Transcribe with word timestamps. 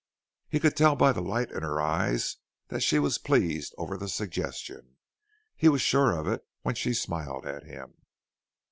He 0.49 0.59
could 0.59 0.75
tell 0.75 0.95
by 0.95 1.11
the 1.11 1.21
light 1.21 1.51
in 1.51 1.61
her 1.61 1.79
eyes 1.79 2.37
that 2.69 2.79
she 2.79 2.97
was 2.97 3.19
pleased 3.19 3.75
over 3.77 3.97
the 3.97 4.09
suggestion. 4.09 4.95
He 5.55 5.69
was 5.69 5.83
sure 5.83 6.13
of 6.17 6.25
it 6.27 6.43
when 6.63 6.73
she 6.73 6.95
smiled 6.95 7.45
at 7.45 7.65
him. 7.65 7.93